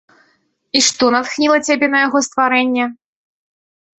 [0.77, 2.85] І што натхніла цябе на яго стварэнне?